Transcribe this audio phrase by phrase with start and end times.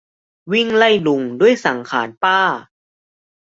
[0.51, 2.39] วิ่งไล่ลุงด้วยสังขารป้า